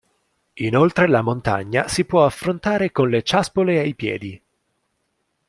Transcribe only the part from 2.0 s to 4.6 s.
può affrontare con le ciaspole ai piedi.